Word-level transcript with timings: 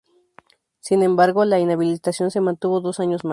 Sin 0.79 1.03
embargo, 1.03 1.45
la 1.45 1.59
inhabilitación 1.59 2.31
se 2.31 2.41
mantuvo 2.41 2.81
dos 2.81 2.99
años 2.99 3.23
más. 3.23 3.29